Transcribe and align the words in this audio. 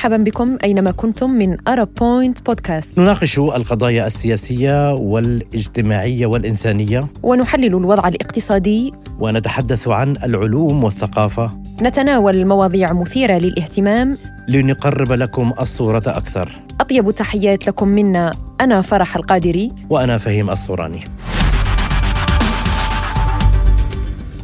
مرحبا 0.00 0.16
بكم 0.16 0.58
أينما 0.64 0.90
كنتم 0.90 1.30
من 1.30 1.68
أرب 1.68 1.88
بوينت 2.00 2.46
بودكاست 2.46 2.98
نناقش 2.98 3.38
القضايا 3.38 4.06
السياسية 4.06 4.94
والاجتماعية 4.94 6.26
والإنسانية. 6.26 7.06
ونحلل 7.22 7.66
الوضع 7.66 8.08
الاقتصادي. 8.08 8.92
ونتحدث 9.18 9.88
عن 9.88 10.16
العلوم 10.24 10.84
والثقافة. 10.84 11.50
نتناول 11.82 12.46
مواضيع 12.46 12.92
مثيرة 12.92 13.38
للاهتمام. 13.38 14.18
لنقرب 14.48 15.12
لكم 15.12 15.52
الصورة 15.60 16.02
أكثر. 16.06 16.48
أطيب 16.80 17.08
التحيات 17.08 17.66
لكم 17.66 17.88
منا. 17.88 18.34
أنا 18.60 18.80
فرح 18.80 19.16
القادري. 19.16 19.72
وأنا 19.90 20.18
فهيم 20.18 20.50
الصوراني. 20.50 21.04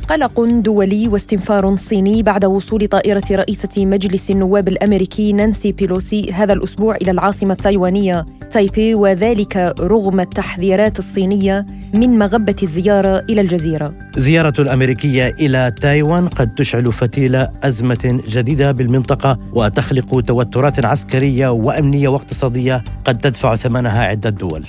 قلق 0.09 0.41
دولي 0.41 1.09
واستنفار 1.09 1.77
صيني 1.77 2.23
بعد 2.23 2.45
وصول 2.45 2.87
طائرة 2.87 3.25
رئيسة 3.31 3.87
مجلس 3.87 4.31
النواب 4.31 4.69
الأمريكي 4.69 5.33
نانسي 5.33 5.73
بيلوسي 5.73 6.33
هذا 6.33 6.53
الأسبوع 6.53 6.97
إلى 6.97 7.11
العاصمة 7.11 7.53
التايوانية 7.53 8.27
تايبي 8.51 8.95
وذلك 8.95 9.75
رغم 9.81 10.21
التحذيرات 10.21 10.99
الصينية 10.99 11.67
من 11.95 12.19
مغبة 12.19 12.57
الزيارة 12.63 13.19
إلى 13.19 13.41
الجزيرة. 13.41 13.95
زيارة 14.17 14.55
الأمريكية 14.59 15.35
إلى 15.41 15.73
تايوان 15.81 16.29
قد 16.29 16.55
تشعل 16.55 16.93
فتيل 16.93 17.37
أزمة 17.65 18.21
جديدة 18.29 18.73
بالمنطقة 18.73 19.39
وتخلق 19.53 20.21
توترات 20.21 20.85
عسكرية 20.85 21.49
وأمنية 21.49 22.09
واقتصادية 22.09 22.85
قد 23.05 23.19
تدفع 23.19 23.57
ثمنها 23.57 24.03
عدة 24.05 24.31
دول. 24.31 24.65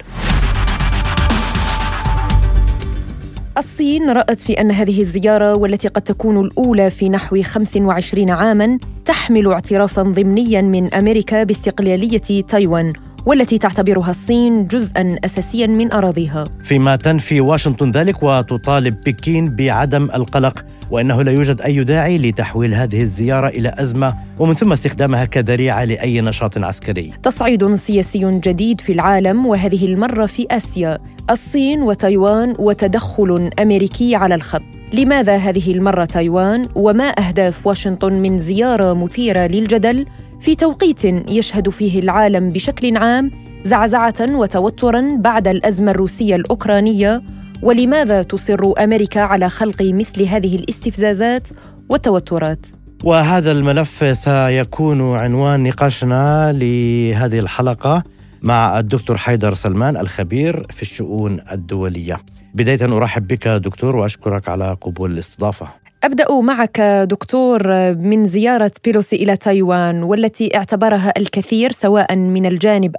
الصين 3.58 4.10
رأت 4.10 4.40
في 4.40 4.62
أن 4.62 4.72
هذه 4.72 5.02
الزيارة 5.02 5.56
والتي 5.56 5.88
قد 5.88 6.02
تكون 6.02 6.46
الأولى 6.46 6.90
في 6.90 7.10
نحو 7.10 7.42
25 7.44 8.30
عاماً 8.30 8.78
تحمل 9.06 9.48
اعترافاً 9.48 10.02
ضمنياً 10.02 10.62
من 10.62 10.94
أمريكا 10.94 11.44
باستقلالية 11.44 12.42
تايوان. 12.48 12.94
والتي 13.28 13.58
تعتبرها 13.58 14.10
الصين 14.10 14.66
جزءا 14.66 15.16
اساسيا 15.26 15.68
من 15.68 15.94
أراضيها. 15.94 16.48
فيما 16.64 16.96
تنفي 16.96 17.42
واشنطن 17.42 17.92
ذلك 17.92 18.24
وتطالب 18.24 18.96
بكين 19.06 19.56
بعدم 19.56 20.04
القلق 20.04 20.66
وإنه 20.92 21.22
لا 21.22 21.32
يوجد 21.32 21.62
أي 21.62 21.84
داعي 21.84 22.18
لتحويل 22.18 22.74
هذه 22.74 23.02
الزيارة 23.02 23.48
إلى 23.48 23.74
أزمة 23.78 24.14
ومن 24.40 24.54
ثم 24.54 24.72
استخدامها 24.72 25.26
كذريعة 25.26 25.86
لأي 25.86 26.22
نشاط 26.22 26.58
عسكري. 26.58 27.14
تصعيد 27.24 27.76
سياسي 27.76 28.40
جديد 28.44 28.82
في 28.82 28.92
العالم 28.92 29.46
وهذه 29.46 29.86
المرة 29.86 30.26
في 30.26 30.48
آسيا، 30.52 31.00
الصين 31.30 31.82
وتايوان 31.82 32.54
وتدخل 32.60 33.50
أمريكي 33.60 34.16
على 34.16 34.36
الخط. 34.36 34.64
لماذا 34.94 35.36
هذه 35.36 35.72
المرة 35.72 36.06
تايوان 36.06 36.66
وما 36.76 37.20
أهداف 37.20 37.68
واشنطن 37.68 38.14
من 38.14 38.38
زيارة 38.38 38.94
مثيرة 38.94 39.48
للجدل 39.48 40.06
في 40.48 40.56
توقيت 40.56 41.06
يشهد 41.06 41.70
فيه 41.70 42.00
العالم 42.00 42.50
بشكل 42.50 42.98
عام 42.98 43.32
زعزعة 43.64 44.16
وتوترا 44.22 45.18
بعد 45.20 45.48
الأزمة 45.48 45.92
الروسية 45.92 46.36
الأوكرانية 46.36 47.22
ولماذا 47.62 48.22
تصر 48.22 48.74
أمريكا 48.80 49.22
على 49.22 49.50
خلق 49.50 49.82
مثل 49.82 50.24
هذه 50.24 50.56
الاستفزازات 50.56 51.48
والتوترات 51.90 52.60
وهذا 53.04 53.52
الملف 53.52 54.18
سيكون 54.18 55.18
عنوان 55.18 55.64
نقاشنا 55.64 56.54
لهذه 56.54 57.40
الحلقة 57.40 58.04
مع 58.42 58.80
الدكتور 58.80 59.18
حيدر 59.18 59.54
سلمان 59.54 59.98
الخبير 59.98 60.66
في 60.70 60.82
الشؤون 60.82 61.40
الدولية. 61.52 62.18
بداية 62.54 62.98
أرحب 62.98 63.28
بك 63.28 63.48
دكتور 63.48 63.96
وأشكرك 63.96 64.50
على 64.50 64.78
قبول 64.82 65.12
الاستضافة. 65.12 65.87
أبدأ 66.08 66.42
معك 66.42 66.82
دكتور 67.04 67.62
من 67.94 68.24
زيارة 68.24 68.72
بيلوسي 68.86 69.16
إلى 69.16 69.38
تايوان 69.38 70.04
والتي 70.04 70.56
اعتبرها 70.56 71.14
الكثير 71.18 71.72
سواء 71.72 72.16
من 72.16 72.46
الجانب 72.46 72.96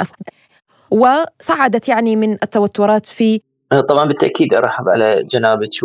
وصعدت 0.91 1.89
يعني 1.89 2.17
من 2.17 2.33
التوترات 2.33 3.07
في 3.07 3.41
طبعا 3.89 4.09
بالتأكيد 4.09 4.55
أرحب 4.55 4.89
على 4.89 5.23
جنابك 5.33 5.83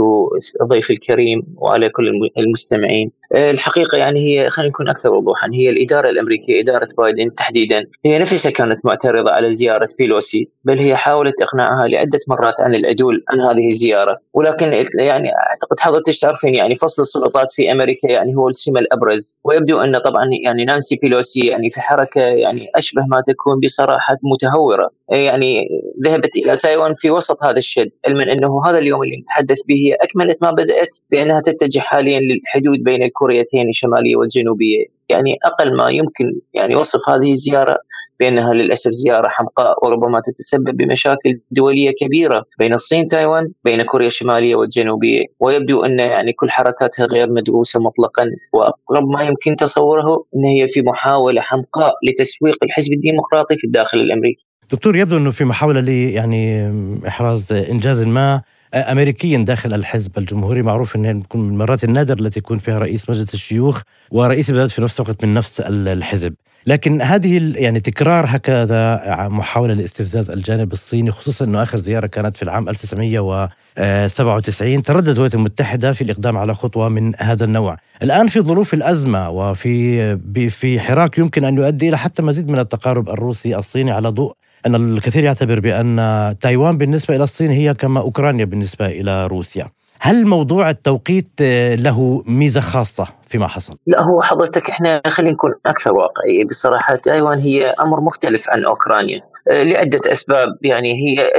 وضيف 0.61 0.91
الكريم 0.91 1.43
وعلى 1.57 1.89
كل 1.89 2.11
المستمعين. 2.37 3.11
الحقيقة 3.35 3.97
يعني 3.97 4.19
هي 4.19 4.49
خلينا 4.49 4.69
نكون 4.69 4.89
أكثر 4.89 5.09
وضوحا 5.09 5.49
هي 5.53 5.69
الإدارة 5.69 6.09
الأمريكية 6.09 6.61
إدارة 6.61 6.87
بايدن 6.97 7.35
تحديدا 7.35 7.85
هي 8.05 8.19
نفسها 8.19 8.51
كانت 8.51 8.85
معترضة 8.85 9.31
على 9.31 9.55
زيارة 9.55 9.89
بيلوسي 9.99 10.49
بل 10.65 10.79
هي 10.79 10.95
حاولت 10.95 11.33
إقناعها 11.41 11.87
لعدة 11.87 12.19
مرات 12.27 12.53
عن 12.59 12.75
العدول 12.75 13.23
عن 13.29 13.39
هذه 13.39 13.69
الزيارة. 13.71 14.17
ولكن 14.33 14.67
يعني 14.99 15.29
أعتقد 15.29 15.79
حضرتك 15.79 16.21
تعرفين 16.21 16.55
يعني 16.55 16.75
فصل 16.75 17.01
السلطات 17.01 17.47
في 17.55 17.71
أمريكا 17.71 18.07
يعني 18.07 18.35
هو 18.35 18.49
السمة 18.49 18.79
الأبرز. 18.79 19.39
ويبدو 19.45 19.79
أن 19.79 19.97
طبعا 19.97 20.29
يعني 20.43 20.65
نانسي 20.65 20.99
بيلوسي 21.01 21.39
يعني 21.39 21.69
في 21.69 21.81
حركة 21.81 22.21
يعني 22.21 22.67
أشبه 22.75 23.01
ما 23.07 23.23
تكون 23.27 23.59
بصراحة 23.59 24.17
متهورة. 24.23 24.89
يعني 25.09 25.67
ذهبت 26.05 26.35
إلى 26.35 26.57
تايوان 26.57 26.93
في 26.97 27.11
وسط 27.11 27.43
هذا 27.43 27.57
الشد 27.57 27.89
علما 28.05 28.23
أنه 28.33 28.65
هذا 28.65 28.77
اليوم 28.77 29.03
اللي 29.03 29.17
نتحدث 29.17 29.57
به 29.67 29.75
هي 29.75 29.93
أكملت 29.93 30.43
ما 30.43 30.51
بدأت 30.51 30.89
بأنها 31.11 31.41
تتجه 31.41 31.79
حاليا 31.79 32.19
للحدود 32.19 32.83
بين 32.83 33.03
الكوريتين 33.23 33.69
الشماليه 33.69 34.15
والجنوبية. 34.15 34.85
يعني 35.09 35.37
أقل 35.45 35.77
ما 35.77 35.89
يمكن 35.89 36.25
يعني 36.53 36.75
وصف 36.75 37.09
هذه 37.09 37.31
الزيارة 37.33 37.77
بأنها 38.19 38.53
للأسف 38.53 38.91
زيارة 38.91 39.27
حمقاء 39.27 39.85
وربما 39.85 40.21
تتسبب 40.27 40.77
بمشاكل 40.77 41.39
دولية 41.51 41.91
كبيرة 42.01 42.43
بين 42.59 42.73
الصين 42.73 43.07
تايوان 43.07 43.51
بين 43.63 43.83
كوريا 43.83 44.07
الشمالية 44.07 44.55
والجنوبية. 44.55 45.25
ويبدو 45.39 45.85
أن 45.85 45.99
يعني 45.99 46.33
كل 46.33 46.49
حركاتها 46.49 47.05
غير 47.05 47.29
مدروسة 47.29 47.79
مطلقا. 47.79 48.25
وأقرب 48.53 49.07
ما 49.07 49.23
يمكن 49.23 49.55
تصوره 49.59 50.25
أن 50.35 50.45
هي 50.45 50.67
في 50.67 50.81
محاولة 50.81 51.41
حمقاء 51.41 51.93
لتسويق 52.07 52.63
الحزب 52.63 52.93
الديمقراطي 52.93 53.55
في 53.57 53.67
الداخل 53.67 53.97
الأمريكي. 53.97 54.45
دكتور 54.71 54.95
يبدو 54.95 55.17
أنه 55.17 55.31
في 55.31 55.45
محاولة 55.45 55.79
ل 55.79 55.89
يعني 55.89 56.71
إحراز 57.07 57.67
إنجاز 57.71 58.03
ما 58.03 58.41
امريكيا 58.73 59.37
داخل 59.37 59.73
الحزب 59.73 60.17
الجمهوري 60.17 60.61
معروف 60.61 60.93
تكون 60.93 61.41
من 61.41 61.49
المرات 61.49 61.83
النادر 61.83 62.19
التي 62.19 62.39
يكون 62.39 62.57
فيها 62.57 62.79
رئيس 62.79 63.09
مجلس 63.09 63.33
الشيوخ 63.33 63.81
ورئيس 64.11 64.49
البلد 64.49 64.69
في 64.69 64.81
نفس 64.81 64.99
الوقت 64.99 65.25
من 65.25 65.33
نفس 65.33 65.61
الحزب. 65.61 66.33
لكن 66.67 67.01
هذه 67.01 67.53
يعني 67.55 67.79
تكرار 67.79 68.25
هكذا 68.27 69.27
محاولة 69.31 69.73
لاستفزاز 69.73 70.29
الجانب 70.29 70.73
الصيني 70.73 71.11
خصوصا 71.11 71.45
أنه 71.45 71.63
آخر 71.63 71.77
زيارة 71.77 72.07
كانت 72.07 72.37
في 72.37 72.43
العام 72.43 72.69
1997 72.69 74.83
ترددت 74.83 75.09
الولايات 75.09 75.35
المتحدة 75.35 75.93
في 75.93 76.03
الإقدام 76.03 76.37
على 76.37 76.55
خطوة 76.55 76.89
من 76.89 77.13
هذا 77.17 77.45
النوع. 77.45 77.77
الآن 78.03 78.27
في 78.27 78.41
ظروف 78.41 78.73
الأزمة 78.73 79.29
وفي 79.29 80.49
في 80.49 80.79
حراك 80.79 81.17
يمكن 81.17 81.43
أن 81.43 81.57
يؤدي 81.57 81.89
إلى 81.89 81.97
حتى 81.97 82.21
مزيد 82.21 82.51
من 82.51 82.59
التقارب 82.59 83.09
الروسي 83.09 83.55
الصيني 83.55 83.91
على 83.91 84.09
ضوء 84.09 84.33
أن 84.65 84.75
الكثير 84.75 85.23
يعتبر 85.23 85.59
بأن 85.59 85.97
تايوان 86.41 86.77
بالنسبة 86.77 87.15
إلى 87.15 87.23
الصين 87.23 87.51
هي 87.51 87.73
كما 87.73 87.99
أوكرانيا 87.99 88.45
بالنسبة 88.45 88.85
إلى 88.85 89.27
روسيا. 89.27 89.65
هل 90.01 90.27
موضوع 90.27 90.69
التوقيت 90.69 91.41
له 91.75 92.23
ميزة 92.27 92.61
خاصة 92.61 93.07
فيما 93.27 93.47
حصل؟ 93.47 93.77
لا 93.87 94.01
هو 94.01 94.21
حضرتك 94.21 94.69
إحنا 94.69 95.01
خلينا 95.07 95.31
نكون 95.31 95.51
أكثر 95.65 95.93
واقعية. 95.93 96.45
بصراحة 96.49 96.95
تايوان 96.95 97.39
هي 97.39 97.69
أمر 97.79 98.01
مختلف 98.01 98.41
عن 98.49 98.65
أوكرانيا 98.65 99.21
لعدة 99.47 99.99
أسباب. 100.05 100.47
يعني 100.61 100.93
هي 100.93 101.31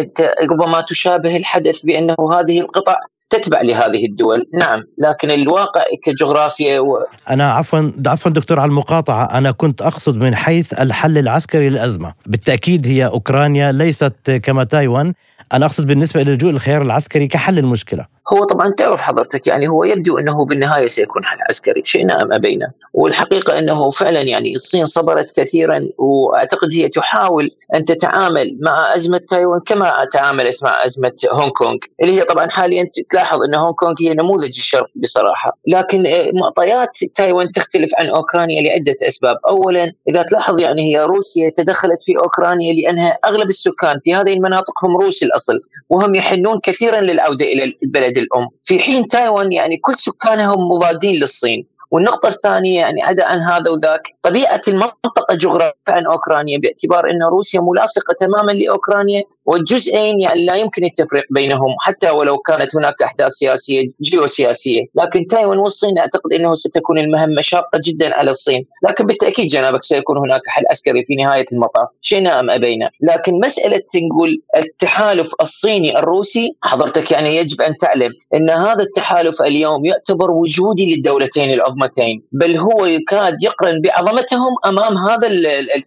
ربما 0.51 0.85
تشابه 0.91 1.37
الحدث 1.37 1.75
بأنه 1.85 2.15
هذه 2.33 2.61
القطع 2.61 2.97
تتبع 3.35 3.61
لهذه 3.63 4.07
الدول. 4.11 4.47
نعم 4.55 4.83
لكن 4.99 5.31
الواقع 5.31 5.83
كجغرافيا 6.05 6.81
و... 6.81 6.99
أنا 7.31 7.53
عفوا 7.53 7.91
عفوا 8.07 8.31
دكتور 8.31 8.61
على 8.61 8.69
المقاطعة. 8.69 9.25
أنا 9.39 9.51
كنت 9.51 9.83
أقصد 9.83 10.17
من 10.17 10.35
حيث 10.35 10.73
الحل 10.81 11.19
العسكري 11.19 11.69
للأزمة. 11.69 12.15
بالتأكيد 12.27 12.87
هي 12.87 13.07
أوكرانيا 13.07 13.73
ليست 13.73 14.41
كما 14.43 14.65
تايوان. 14.65 15.15
أنا 15.53 15.67
أقصد 15.67 15.87
بالنسبة 15.87 16.23
للجوء 16.23 16.51
الخيار 16.51 16.83
العسكري 16.83 17.27
كحل 17.27 17.59
المشكلة. 17.59 18.07
هو 18.33 18.45
طبعا 18.45 18.75
تعرف 18.79 19.01
حضرتك 19.01 19.47
يعني 19.47 19.69
هو 19.69 19.85
يبدو 19.85 20.19
إنه 20.19 20.45
بالنهاية 20.45 20.89
سيكون 20.89 21.25
حل 21.25 21.39
عسكري 21.51 21.83
شئنا 21.85 22.23
أم 22.23 22.33
أبينا. 22.33 22.71
والحقيقة 22.95 23.59
إنه 23.59 23.91
فعلا 23.91 24.21
يعني 24.21 24.55
الصين 24.55 24.87
صبرت 24.87 25.41
كثيرا 25.41 25.89
وأعتقد 25.99 26.69
هي 26.73 26.89
تحاول 26.89 27.51
أن 27.75 27.85
تتعامل 27.85 28.59
مع 28.63 28.97
أزمة 28.97 29.21
تايوان 29.31 29.61
كما 29.67 30.09
تعاملت 30.13 30.63
مع 30.63 30.87
أزمة 30.87 31.13
هونغ 31.33 31.51
كونغ 31.51 31.79
اللي 32.03 32.21
هي 32.21 32.25
طبعا 32.25 32.49
حاليا 32.49 32.87
تلاحظ 33.11 33.39
إن 33.43 33.55
هونغ 33.55 33.73
كونغ 33.73 33.95
هي 34.01 34.15
نموذج 34.15 34.59
الشرق 34.59 34.91
بصراحة. 34.97 35.59
لكن 35.69 36.07
آه، 36.07 36.31
معطيات 36.35 36.91
تايوان 37.17 37.53
تختلف 37.53 37.91
عن 37.99 38.07
أوكرانيا 38.09 38.63
لعدة 38.63 38.97
أسباب. 39.03 39.37
اولا 39.49 39.93
إذا 40.09 40.23
تلاحظ 40.23 40.61
يعني 40.61 40.83
هي 40.83 41.05
روسيا 41.05 41.51
تدخلت 41.57 41.99
في 42.07 42.17
أوكرانيا 42.17 42.73
لأنها 42.73 43.19
أغلب 43.25 43.49
السكان 43.49 44.01
في 44.05 44.15
هذه 44.15 44.33
المناطق 44.33 44.85
هم 44.85 44.97
روس 44.97 45.23
الأصل. 45.35 45.61
وهم 45.91 46.15
يحنون 46.15 46.61
كثيرا 46.63 47.01
للعوده 47.01 47.45
إلى 47.45 47.65
البلد 47.65 48.05
بلد 48.05 48.19
الأم. 48.19 48.49
في 48.65 48.79
حين 48.79 49.09
تايوان 49.09 49.53
يعني 49.53 49.77
كل 49.77 49.95
سكانهم 49.97 50.69
مضادين 50.69 51.15
للصين. 51.15 51.67
والنقطة 51.91 52.29
الثانية 52.29 52.81
يعني 52.81 53.03
عدا 53.03 53.25
عن 53.25 53.39
هذا 53.39 53.71
وذاك 53.71 54.03
طبيعة 54.23 54.61
المنطقة 54.69 55.35
جغرافيا 55.43 55.73
عن 55.89 56.07
أوكرانيا 56.07 56.59
باعتبار 56.59 57.11
أن 57.11 57.23
روسيا 57.31 57.61
ملاصقة 57.61 58.15
تماما 58.21 58.53
لأوكرانيا 58.53 59.23
والجزئين 59.47 60.21
يعني 60.21 60.47
لا 60.47 60.55
يمكن 60.55 60.85
التفريق 60.85 61.25
بينهم 61.31 61.75
حتى 61.81 62.11
ولو 62.11 62.39
كانت 62.39 62.77
هناك 62.77 63.03
أحداث 63.03 63.33
سياسية 63.33 63.83
جيوسياسية، 64.11 64.83
لكن 64.95 65.27
تايوان 65.31 65.59
والصين 65.59 65.99
أعتقد 65.99 66.33
إنه 66.33 66.55
ستكون 66.55 66.99
المهمة 66.99 67.43
شاقة 67.43 67.81
جدا 67.87 68.15
على 68.15 68.31
الصين، 68.31 68.65
لكن 68.89 69.07
بالتأكيد 69.07 69.47
جنابك 69.49 69.83
سيكون 69.83 70.19
هناك 70.19 70.41
حل 70.47 70.63
عسكري 70.71 71.05
في 71.05 71.15
نهاية 71.15 71.45
المطاف، 71.53 71.89
شئنا 72.03 72.41
ام 72.41 72.51
أبينا، 72.51 72.91
لكن 73.03 73.33
مسألة 73.33 73.83
نقول 74.11 74.37
التحالف 74.57 75.29
الصيني 75.41 75.99
الروسي 75.99 76.57
حضرتك 76.63 77.11
يعني 77.11 77.37
يجب 77.37 77.61
أن 77.61 77.75
تعلم 77.81 78.13
إن 78.35 78.51
هذا 78.51 78.83
التحالف 78.83 79.43
اليوم 79.43 79.85
يعتبر 79.85 80.31
وجودي 80.31 80.95
للدولتين 80.95 81.51
العظمتين، 81.53 82.23
بل 82.33 82.57
هو 82.57 82.87
يكاد 82.87 83.43
يقرن 83.43 83.81
بعظمتهم 83.85 84.53
أمام 84.67 84.99
هذا 85.09 85.29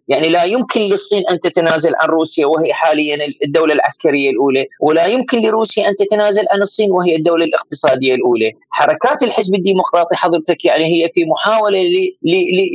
يعني 0.07 0.29
لا 0.29 0.43
يمكن 0.43 0.81
للصين 0.81 1.23
أن 1.31 1.39
تتنازل 1.39 1.91
عن 1.95 2.09
روسيا 2.09 2.45
وهي 2.45 2.73
حاليا 2.73 3.17
الدولة 3.47 3.73
العسكرية 3.73 4.29
الأولى، 4.29 4.65
ولا 4.81 5.05
يمكن 5.05 5.37
لروسيا 5.37 5.83
أن 5.89 5.95
تتنازل 5.95 6.45
عن 6.51 6.61
الصين 6.61 6.91
وهي 6.91 7.15
الدولة 7.15 7.45
الاقتصادية 7.45 8.15
الأولى. 8.15 8.51
حركات 8.69 9.23
الحزب 9.23 9.55
الديمقراطي 9.55 10.15
حضرتك 10.15 10.65
يعني 10.65 10.85
هي 10.85 11.09
في 11.13 11.25
محاولة 11.25 11.79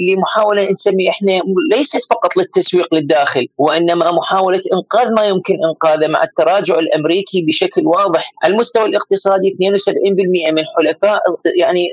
لمحاولة 0.08 0.62
نسمي 0.70 1.10
إحنا 1.10 1.32
ليست 1.72 2.02
فقط 2.10 2.36
للتسويق 2.36 2.94
للداخل 2.94 3.46
وإنما 3.58 4.10
محاولة 4.12 4.60
إنقاذ 4.72 5.12
ما 5.12 5.24
يمكن 5.24 5.54
إنقاذه 5.68 6.06
مع 6.08 6.22
التراجع 6.22 6.78
الأمريكي 6.78 7.38
بشكل 7.46 7.86
واضح 7.86 8.30
على 8.42 8.52
المستوى 8.54 8.84
الاقتصادي 8.84 9.48
72% 10.50 10.52
من 10.52 10.62
حلفاء 10.76 11.20
يعني 11.56 11.86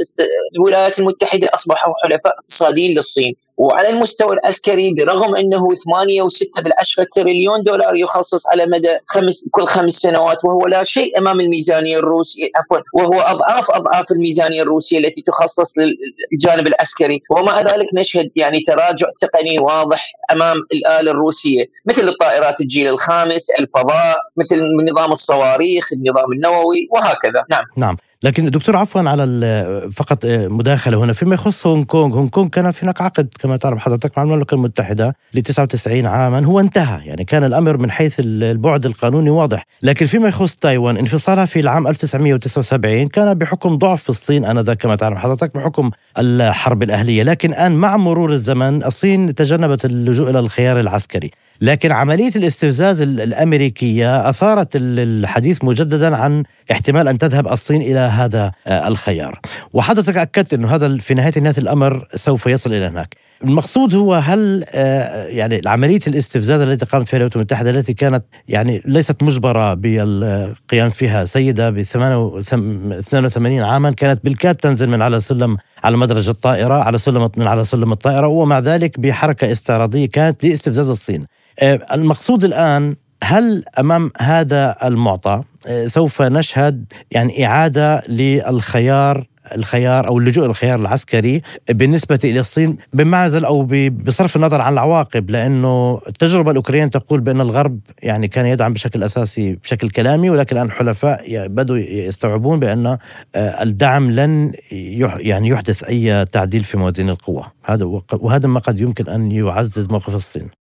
الولايات 0.55 0.99
المتحدة 0.99 1.49
أصبحوا 1.53 1.93
حلفاء 2.03 2.33
اقتصاديين 2.39 2.91
للصين 2.97 3.33
وعلى 3.59 3.89
المستوى 3.89 4.33
العسكري 4.33 4.93
برغم 4.97 5.35
أنه 5.35 5.63
8 5.85 6.23
و6 6.23 6.63
بالعشرة 6.63 7.07
تريليون 7.15 7.63
دولار 7.63 7.95
يخصص 7.95 8.47
على 8.51 8.65
مدى 8.65 8.97
خمس 9.07 9.35
كل 9.51 9.65
خمس 9.67 9.93
سنوات 9.93 10.37
وهو 10.45 10.67
لا 10.67 10.83
شيء 10.83 11.17
أمام 11.17 11.39
الميزانية 11.39 11.97
الروسية 11.99 12.47
عفوا 12.55 12.77
وهو 12.93 13.21
اضعاف 13.21 13.65
أضعاف 13.71 14.11
الميزانية 14.11 14.61
الروسية 14.61 14.97
التي 14.97 15.21
تخصص 15.21 15.69
للجانب 15.77 16.67
العسكري 16.67 17.19
ومع 17.31 17.61
ذلك 17.61 17.87
نشهد 17.95 18.29
يعني 18.35 18.59
تراجع 18.67 19.07
تقني 19.21 19.59
واضح 19.59 20.11
أمام 20.31 20.57
الآلة 20.73 21.11
الروسية 21.11 21.65
مثل 21.85 22.07
الطائرات 22.07 22.61
الجيل 22.61 22.87
الخامس 22.87 23.43
الفضاء 23.59 24.17
مثل 24.37 24.57
نظام 24.91 25.11
الصواريخ 25.11 25.85
النظام 25.93 26.31
النووي 26.31 26.87
وهكذا. 26.93 27.43
نعم. 27.49 27.63
نعم. 27.77 27.95
لكن 28.23 28.49
دكتور 28.49 28.77
عفوا 28.77 29.01
على 29.01 29.89
فقط 29.93 30.25
مداخلة 30.25 31.03
هنا. 31.03 31.13
فيما 31.13 31.33
يخص 31.35 31.67
هونغ 31.67 31.83
كونغ 31.83 32.15
هونغ 32.15 32.29
كونغ 32.29 32.47
كان 32.47 32.71
هناك 32.81 33.01
عقد 33.01 33.27
كما 33.39 33.57
تعرف 33.57 33.79
حضرتك 33.79 34.17
مع 34.17 34.23
المملكة 34.23 34.55
المتحدة 34.55 35.15
ل 35.33 35.41
99 35.41 36.05
عاما. 36.05 36.45
هو 36.45 36.59
انتهى 36.59 37.05
يعني 37.05 37.25
كان 37.25 37.43
الأمر 37.43 37.77
من 37.77 37.91
حيث 37.91 38.15
البعد 38.19 38.85
القانوني 38.85 39.29
واضح. 39.29 39.65
لكن 39.83 40.05
فيما 40.05 40.27
يخص 40.27 40.55
تايوان 40.55 40.97
انفصالها 40.97 41.45
في 41.45 41.59
العام 41.59 41.87
1979 41.87 43.07
كان 43.07 43.33
بحكم 43.33 43.77
ضعف 43.77 44.09
الصين 44.09 44.45
آنذاك 44.45 44.77
كما 44.77 44.95
تعرف 44.95 45.17
حضرتك 45.17 45.53
بحكم 45.55 45.91
الحرب 46.17 46.83
الأهلية. 46.83 47.23
لكن 47.23 47.51
الان 47.51 47.71
مع 47.71 47.97
مرور 47.97 48.31
الزمن 48.31 48.83
الصين 48.83 49.35
تجنبت 49.35 49.85
اللجوء 49.85 50.29
إلى 50.29 50.39
الخيار 50.39 50.79
العسكري. 50.79 51.31
لكن 51.61 51.91
عملية 51.91 52.31
الاستفزاز 52.35 53.01
الأمريكية 53.01 54.29
أثارت 54.29 54.69
الحديث 54.75 55.63
مجددا 55.63 56.15
عن 56.15 56.43
احتمال 56.71 57.07
أن 57.07 57.17
تذهب 57.17 57.47
الصين 57.47 57.81
إلى 57.81 57.99
هذا 57.99 58.51
آه، 58.67 58.87
الخيار. 58.87 59.39
وحضرتك 59.73 60.17
أكدت 60.17 60.53
أنه 60.53 60.75
هذا 60.75 60.97
في 60.97 61.13
نهاية 61.13 61.39
نهاية 61.39 61.57
الأمر 61.57 62.07
سوف 62.15 62.47
يصل 62.47 62.73
إلى 62.73 62.85
هناك. 62.87 63.15
المقصود 63.43 63.95
هو 63.95 64.13
هل 64.13 64.65
آه، 64.69 65.25
يعني 65.25 65.61
عملية 65.65 65.99
الاستفزاز 66.07 66.61
التي 66.61 66.85
قامت 66.85 67.07
فيها 67.07 67.17
الولايات 67.17 67.35
المتحدة 67.35 67.69
التي 67.69 67.93
كانت 67.93 68.23
يعني 68.47 68.81
ليست 68.85 69.23
مجبرة 69.23 69.73
بالقيام 69.73 70.89
فيها 70.89 71.25
سيدة 71.25 71.69
ب 71.69 71.77
82 71.77 73.61
عاما 73.61 73.91
كانت 73.91 74.23
بالكاد 74.23 74.55
تنزل 74.55 74.89
من 74.89 75.01
على 75.01 75.19
سلم 75.19 75.57
على 75.83 75.97
مدرج 75.97 76.29
الطائرة 76.29 76.73
على 76.73 76.97
سلم 76.97 77.29
من 77.37 77.47
على 77.47 77.65
سلم 77.65 77.91
الطائرة 77.91 78.27
ومع 78.27 78.59
ذلك 78.59 78.99
بحركة 78.99 79.51
استعراضية 79.51 80.05
كانت 80.05 80.45
لاستفزاز 80.45 80.89
الصين. 80.89 81.25
آه، 81.59 81.79
المقصود 81.93 82.43
الآن 82.43 82.95
هل 83.23 83.63
أمام 83.79 84.11
هذا 84.19 84.75
المعطى 84.83 85.43
آه، 85.67 85.87
سوف 85.87 86.21
نشهد 86.21 86.85
يعني 87.11 87.45
إعادة 87.45 88.03
للخيار 88.07 89.27
الخيار 89.55 90.07
أو 90.07 90.17
اللجوء 90.17 90.47
للخيار 90.47 90.79
العسكري 90.79 91.41
بالنسبة 91.69 92.19
إلى 92.23 92.39
الصين 92.39 92.77
بمعزل 92.93 93.45
أو 93.45 93.63
بصرف 93.89 94.35
النظر 94.35 94.61
عن 94.61 94.73
العواقب 94.73 95.31
لأنه 95.31 96.01
التجربة 96.07 96.51
الأوكرانية 96.51 96.85
تقول 96.85 97.19
بأن 97.19 97.41
الغرب 97.41 97.79
يعني 98.03 98.27
كان 98.27 98.45
يدعم 98.45 98.73
بشكل 98.73 99.03
أساسي 99.03 99.55
بشكل 99.55 99.89
كلامي 99.89 100.29
ولكن 100.29 100.55
الآن 100.55 100.67
الحلفاء 100.67 101.47
بدوا 101.47 101.77
يستوعبون 101.77 102.59
بأن 102.59 102.85
آه، 102.85 102.97
الدعم 103.35 104.11
لن 104.11 104.51
يعني 104.71 105.47
يحدث 105.47 105.83
أي 105.83 106.25
تعديل 106.25 106.63
في 106.63 106.77
موازين 106.77 107.09
القوى. 107.09 107.43
هذا 107.65 107.85
وهذا 108.13 108.47
ما 108.47 108.59
قد 108.59 108.79
يمكن 108.79 109.09
أن 109.09 109.31
يعزز 109.31 109.89
موقف 109.89 110.15
الصين. 110.15 110.58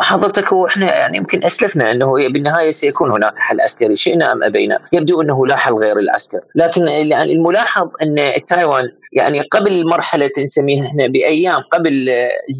حضرتك 0.00 0.52
هو 0.52 0.66
إحنا 0.66 0.94
يعني 0.94 1.16
يمكن 1.16 1.44
أسلفنا 1.44 1.90
إنه 1.90 2.12
بالنهاية 2.28 2.72
سيكون 2.72 3.10
هناك 3.10 3.32
حل 3.36 3.60
عسكري 3.60 3.96
شئنا 3.96 4.32
أم 4.32 4.42
أبينا، 4.42 4.78
يبدو 4.92 5.22
إنه 5.22 5.46
لا 5.46 5.56
حل 5.56 5.72
غير 5.72 5.96
العسكر، 5.98 6.40
لكن 6.54 6.88
يعني 6.88 7.32
الملاحظ 7.32 7.88
إن 8.02 8.32
تايوان 8.48 8.84
يعني 9.12 9.40
قبل 9.40 9.88
مرحلة 9.88 10.30
نسميها 10.44 10.86
إحنا 10.86 11.06
بأيام 11.06 11.60
قبل 11.72 12.08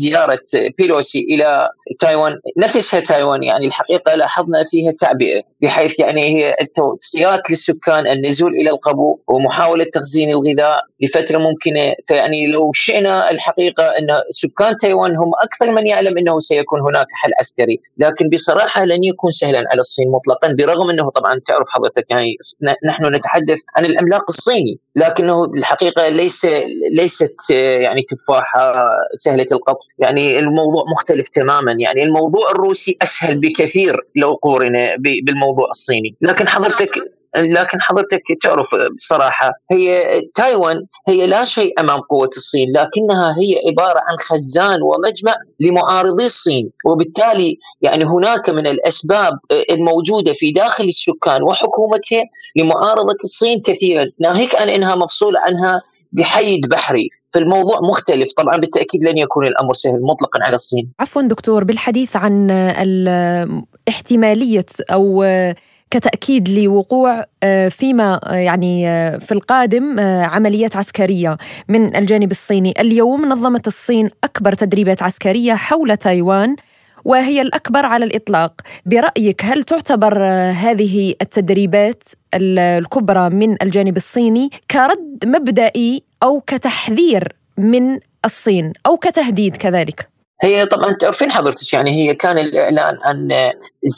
زيارة 0.00 0.38
بيلوسي 0.78 1.18
إلى 1.18 1.68
تايوان 2.00 2.32
نفسها 2.58 3.00
تايوان 3.00 3.42
يعني 3.42 3.66
الحقيقة 3.66 4.14
لاحظنا 4.14 4.64
فيها 4.70 4.92
تعبئة 5.00 5.42
بحيث 5.62 6.00
يعني 6.00 6.22
هي 6.22 6.56
التوصيات 6.60 7.40
للسكان 7.50 8.06
النزول 8.06 8.52
إلى 8.52 8.70
القبو 8.70 9.18
ومحاولة 9.28 9.84
تخزين 9.94 10.30
الغذاء 10.30 10.80
لفترة 11.02 11.38
ممكنة. 11.38 11.94
فيعني 12.08 12.52
لو 12.52 12.70
شئنا 12.74 13.30
الحقيقة 13.30 13.84
إن 13.84 14.06
سكان 14.42 14.76
تايوان 14.82 15.10
هم 15.16 15.30
أكثر 15.44 15.72
من 15.72 15.86
يعلم 15.86 16.18
إنه 16.18 16.40
سيكون 16.40 16.80
هناك 16.80 17.05
حل 17.12 17.30
عسكري 17.40 17.78
لكن 17.98 18.28
بصراحة 18.32 18.84
لن 18.84 19.04
يكون 19.04 19.30
سهلا 19.30 19.58
على 19.58 19.80
الصين 19.80 20.10
مطلقا 20.10 20.54
برغم 20.58 20.90
أنه 20.90 21.10
طبعا 21.10 21.40
تعرف 21.46 21.66
حضرتك 21.68 22.10
يعني 22.10 22.34
نحن 22.86 23.14
نتحدث 23.14 23.58
عن 23.76 23.84
العملاق 23.84 24.24
الصيني 24.30 24.78
لكنه 24.96 25.44
الحقيقة 25.44 26.08
ليس 26.08 26.44
ليست 26.92 27.50
يعني 27.50 28.02
تفاحة 28.02 28.74
سهلة 29.24 29.46
القطف 29.52 29.86
يعني 29.98 30.38
الموضوع 30.38 30.84
مختلف 30.92 31.26
تماما. 31.34 31.72
يعني 31.78 32.02
الموضوع 32.02 32.50
الروسي 32.50 32.96
أسهل 33.02 33.40
بكثير 33.40 33.94
لو 34.16 34.32
قورن 34.34 34.72
بالموضوع 35.26 35.68
الصيني. 35.70 36.14
لكن 36.20 36.48
حضرتك 36.48 36.90
لكن 37.36 37.80
حضرتك 37.80 38.22
تعرف 38.42 38.66
بصراحة 38.96 39.52
هي 39.72 40.02
تايوان 40.34 40.82
هي 41.08 41.26
لا 41.26 41.44
شيء 41.44 41.80
أمام 41.80 42.00
قوة 42.00 42.30
الصين 42.36 42.68
لكنها 42.74 43.34
هي 43.40 43.70
عبارة 43.70 43.98
عن 43.98 44.16
خزان 44.28 44.82
ومجمع 44.82 45.34
لمعارضي 45.60 46.26
الصين. 46.26 46.70
وبالتالي 46.86 47.56
يعني 47.82 48.04
هناك 48.04 48.50
من 48.50 48.66
الأسباب 48.66 49.32
الموجودة 49.70 50.32
في 50.38 50.52
داخل 50.52 50.84
السكان 50.84 51.42
وحكومتها 51.42 52.24
لمعارضة 52.56 53.16
الصين 53.24 53.60
كثيرا. 53.60 54.06
ناهيك 54.20 54.54
عن 54.54 54.68
أنها 54.68 54.94
مفصولة 54.94 55.40
عنها 55.40 55.82
بحيد 56.12 56.68
بحري. 56.70 57.08
فالموضوع 57.34 57.80
مختلف. 57.80 58.28
طبعا 58.36 58.56
بالتأكيد 58.56 59.04
لن 59.04 59.18
يكون 59.18 59.46
الأمر 59.46 59.74
سهل 59.74 60.02
مطلقا 60.02 60.40
على 60.42 60.56
الصين. 60.56 60.92
عفوا 61.00 61.22
دكتور 61.22 61.64
بالحديث 61.64 62.16
عن 62.16 62.50
احتمالية 63.88 64.66
أو 64.92 65.24
كتأكيد 65.90 66.48
لوقوع 66.48 67.24
آه، 67.42 67.68
فيما 67.68 68.20
آه، 68.24 68.34
يعني 68.34 68.88
آه، 68.88 69.18
في 69.18 69.32
القادم 69.32 70.00
عمليات 70.00 70.76
عسكرية 70.76 71.36
من 71.68 71.96
الجانب 71.96 72.30
الصيني 72.30 72.74
اليوم 72.80 73.26
نظمت 73.26 73.66
الصين 73.66 74.10
أكبر 74.24 74.52
تدريبات 74.52 75.02
عسكرية 75.02 75.54
حول 75.54 75.96
تايوان 75.96 76.56
وهي 77.04 77.40
الأكبر 77.40 77.86
على 77.86 78.04
الإطلاق 78.04 78.60
برأيك 78.86 79.44
هل 79.44 79.62
تعتبر 79.62 80.24
هذه 80.50 81.14
التدريبات 81.22 82.02
الكبرى 82.34 83.30
من 83.30 83.62
الجانب 83.62 83.96
الصيني 83.96 84.50
كرد 84.70 85.24
مبدئي 85.26 86.02
أو 86.22 86.40
كتحذير 86.40 87.36
من 87.58 87.98
الصين 88.24 88.72
أو 88.86 88.96
كتهديد 88.96 89.56
كذلك؟ 89.56 90.15
هي 90.42 90.66
طبعا 90.66 90.92
تعرفين 91.00 91.30
حضرتك 91.30 91.72
يعني؟ 91.72 91.90
هي 91.90 92.14
كان 92.14 92.38
الإعلان 92.38 92.98
عن 93.02 93.28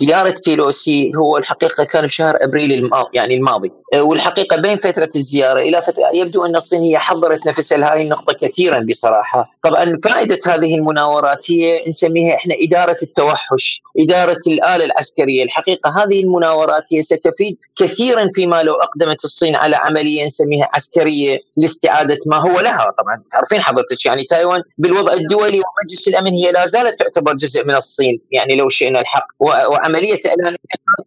زيارة 0.00 0.34
بيلوسي 0.46 1.12
هو 1.16 1.36
الحقيقة 1.36 1.84
كان 1.84 2.06
في 2.06 2.14
شهر 2.14 2.36
أبريل 2.40 2.72
الماضي 2.72 3.08
يعني 3.14 3.34
الماضي. 3.36 3.70
والحقيقة 3.94 4.56
بين 4.56 4.76
فترة 4.76 5.08
الزيارة 5.16 5.60
إلى 5.60 5.82
فترة 5.82 6.04
يبدو 6.14 6.44
أن 6.44 6.56
الصين 6.56 6.80
هي 6.82 6.98
حضرت 6.98 7.46
نفسها 7.46 7.78
لهذه 7.78 8.02
النقطة 8.02 8.32
كثيرا 8.32 8.86
بصراحة. 8.90 9.50
طبعا 9.64 9.98
فائدة 10.04 10.38
هذه 10.46 10.74
المناورات 10.74 11.50
هي 11.50 11.88
نسميها 11.88 12.34
إحنا 12.34 12.54
إدارة 12.62 12.96
التوحش 13.02 13.80
إدارة 13.98 14.38
الآلة 14.46 14.84
العسكرية. 14.84 15.44
الحقيقة 15.44 15.90
هذه 15.90 16.22
المناورات 16.24 16.82
هي 16.92 17.02
ستفيد 17.02 17.56
كثيرا 17.78 18.28
فيما 18.34 18.62
لو 18.62 18.74
أقدمت 18.74 19.24
الصين 19.24 19.56
على 19.56 19.76
عملية 19.76 20.26
نسميها 20.26 20.68
عسكرية 20.74 21.38
لاستعادة 21.56 22.18
ما 22.26 22.36
هو 22.36 22.60
لها. 22.60 22.92
طبعا 22.98 23.22
تعرفين 23.32 23.60
حضرتك 23.60 24.06
يعني 24.06 24.24
تايوان 24.30 24.62
بالوضع 24.78 25.12
الدولي 25.12 25.60
والمجلس 25.64 26.08
الامني 26.08 26.27
الامن 26.28 26.44
هي 26.44 26.52
لا 26.52 26.66
زالت 26.66 26.98
تعتبر 26.98 27.32
جزء 27.32 27.64
من 27.64 27.74
الصين 27.74 28.20
يعني 28.32 28.56
لو 28.56 28.68
شئنا 28.68 29.00
الحق. 29.00 29.26
وعملية 29.40 30.20
إعلان 30.26 30.56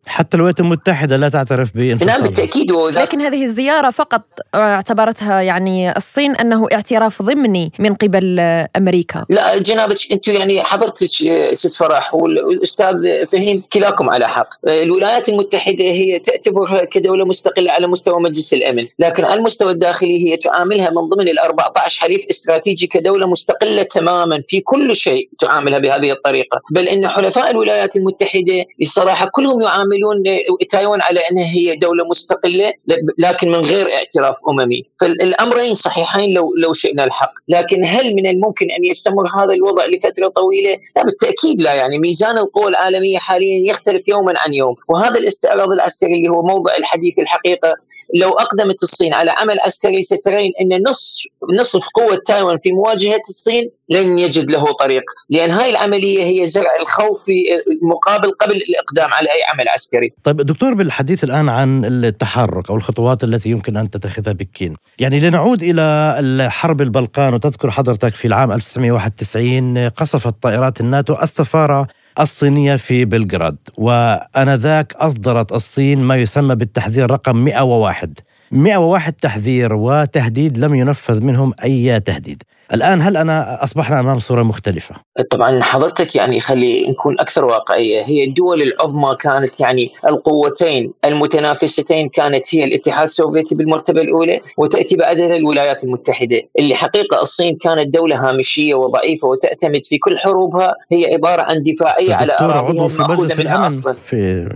حتى 0.08 0.38
الولايات 0.38 0.60
المتحدة 0.60 1.18
لا 1.18 1.30
تعترف 1.30 1.78
بانفصال 1.78 2.08
نعم 2.08 2.22
بالتأكيد. 2.22 2.72
لكن 2.72 3.22
هذه 3.22 3.44
الزيارة 3.44 3.90
فقط 3.90 4.22
اعتبرتها 4.56 5.42
يعني 5.42 5.92
الصين 5.98 6.36
أنه 6.36 6.68
اعتراف 6.74 7.22
ضمني 7.22 7.72
من 7.80 7.94
قبل 7.94 8.40
أمريكا. 8.78 9.26
لا 9.30 9.58
جنابك 9.58 9.98
أنتم 10.12 10.32
يعني 10.32 10.64
حضرتك 10.64 11.08
ست 11.56 11.74
فرح 11.80 12.14
والأستاذ 12.14 12.96
فهيم 13.32 13.64
كلاكم 13.74 14.10
على 14.10 14.28
حق. 14.30 14.50
الولايات 14.68 15.30
المتحدة 15.30 15.84
هي 15.84 16.20
تعتبرها 16.20 16.86
كدولة 16.86 17.26
مستقلة 17.26 17.72
على 17.72 17.88
مستوى 17.88 18.22
مجلس 18.22 18.54
الأمن 18.54 18.88
لكن 19.00 19.24
على 19.24 19.40
المستوى 19.40 19.72
الداخلي 19.72 20.32
هي 20.32 20.38
تعاملها 20.38 20.90
من 20.90 21.10
ضمن 21.10 21.28
ال 21.28 21.40
14 21.40 22.00
حليف 22.00 22.22
استراتيجي 22.32 22.88
كدولة 22.88 23.28
مستقلة 23.28 23.84
تماما 23.84 24.44
في 24.48 24.62
كل 24.62 24.96
شيء. 24.96 25.11
تعاملها 25.42 25.80
بهذه 25.80 26.12
الطريقة. 26.12 26.60
بل 26.76 26.88
إن 26.88 27.08
حلفاء 27.08 27.52
الولايات 27.52 27.96
المتحدة 27.96 28.66
بصراحة 28.82 29.30
كلهم 29.32 29.62
يعاملون 29.62 30.24
تايوان 30.72 31.02
على 31.02 31.20
إنها 31.32 31.46
هي 31.46 31.76
دولة 31.76 32.04
مستقلة 32.08 32.74
لكن 33.20 33.48
من 33.52 33.60
غير 33.60 33.88
اعتراف 33.94 34.36
أممي. 34.50 34.84
فالأمرين 35.02 35.76
صحيحين 35.76 36.34
لو 36.34 36.54
لو 36.64 36.74
شئنا 36.74 37.04
الحق. 37.04 37.34
لكن 37.48 37.86
هل 37.86 38.16
من 38.16 38.26
الممكن 38.28 38.66
أن 38.72 38.84
يستمر 38.86 39.44
هذا 39.44 39.54
الوضع 39.54 39.86
لفترة 39.86 40.28
طويلة؟ 40.28 40.78
لا 40.96 41.04
بالتأكيد 41.04 41.62
لا. 41.62 41.74
يعني 41.74 41.98
ميزان 42.00 42.38
القوى 42.38 42.68
العالمية 42.68 43.18
حاليا 43.18 43.72
يختلف 43.72 44.08
يوما 44.08 44.34
عن 44.38 44.54
يوم. 44.54 44.76
وهذا 44.90 45.18
الاستعراض 45.20 45.72
العسكري 45.72 46.16
اللي 46.18 46.30
هو 46.30 46.42
موضع 46.42 46.76
الحديث 46.78 47.20
الحقيقة 47.20 47.74
لو 48.16 48.30
أقدمت 48.30 48.84
الصين 48.84 49.14
على 49.14 49.32
عمل 49.32 49.60
عسكري 49.60 50.04
سترين 50.04 50.52
إن 50.62 50.90
نصف 50.90 51.12
نصف 51.60 51.86
قوة 51.96 52.20
تايوان 52.28 52.58
في 52.64 52.72
مواجهة 52.72 53.22
الصين 53.30 53.70
لن 53.90 54.18
يجد 54.20 54.52
له 54.52 54.66
طريق، 54.80 55.04
لأن 55.30 55.52
هاي 55.52 55.70
العملية 55.70 56.24
هي 56.24 56.50
زرع 56.50 56.72
الخوف 56.82 57.26
في 57.26 57.44
مقابل 57.82 58.32
قبل 58.32 58.52
الإقدام 58.52 59.14
على 59.14 59.30
أي 59.30 59.44
عمل 59.54 59.68
عسكري. 59.68 60.10
طيب 60.24 60.38
دكتور 60.38 60.74
بالحديث 60.74 61.24
الآن 61.24 61.50
عن 61.50 61.86
التحرك 61.86 62.70
أو 62.70 62.76
الخطوات 62.76 63.24
التي 63.24 63.50
يمكن 63.50 63.78
أن 63.78 63.90
تتخذها 63.90 64.34
بكين، 64.34 64.76
يعني 65.00 65.20
لنعود 65.20 65.64
إلى 65.64 66.50
حرب 66.52 66.82
البلقان 66.82 67.34
وتذكر 67.34 67.72
حضرتك 67.72 68.16
في 68.16 68.28
العام 68.28 68.52
1991 68.52 69.90
قصفت 69.90 70.36
طائرات 70.42 70.82
الناتو 70.82 71.16
السفارة 71.22 71.88
الصينية 72.20 72.76
في 72.76 73.06
بلغراد 73.06 73.58
وأنذاك 73.78 74.94
أصدرت 74.94 75.52
الصين 75.52 76.00
ما 76.00 76.16
يسمى 76.16 76.56
بالتحذير 76.56 77.12
رقم 77.12 77.36
101 77.36 78.20
101 78.52 79.14
تحذير 79.14 79.74
وتهديد 79.74 80.58
لم 80.58 80.76
ينفذ 80.76 81.24
منهم 81.24 81.54
أي 81.64 82.00
تهديد. 82.00 82.44
الآن 82.74 83.02
هل 83.02 83.18
أنا 83.18 83.64
أصبحنا 83.64 84.00
أمام 84.00 84.20
صورة 84.20 84.44
مختلفة؟ 84.44 84.96
طبعا 85.32 85.64
حضرتك 85.64 86.16
يعني 86.16 86.42
خلي 86.42 86.90
نكون 86.90 87.20
أكثر 87.20 87.46
واقعية. 87.46 88.06
هي 88.06 88.24
الدول 88.24 88.62
العظمى 88.62 89.16
كانت 89.22 89.60
يعني 89.60 89.92
القوتين 90.08 90.94
المتنافستين 91.06 92.10
كانت 92.10 92.44
هي 92.50 92.64
الاتحاد 92.64 93.04
السوفيتي 93.08 93.56
بالمرتبة 93.56 94.02
الأولى 94.02 94.42
وتأتي 94.58 94.96
بعدها 94.96 95.36
الولايات 95.36 95.84
المتحدة. 95.84 96.42
اللي 96.60 96.76
حقيقة 96.76 97.22
الصين 97.24 97.58
كانت 97.62 97.94
دولة 97.94 98.30
هامشية 98.30 98.74
وضعيفة 98.76 99.28
وتعتمد 99.28 99.82
في 99.90 99.98
كل 99.98 100.18
حروبها 100.18 100.74
هي 100.92 101.14
عبارة 101.14 101.42
عن 101.42 101.56
دفاعية 101.64 102.14
على 102.14 102.34
أراضيها 102.40 102.84
عضو 102.84 102.88
في 102.88 103.02
مجلس 103.02 103.40
الأمن 103.40 103.82
في 103.94 104.50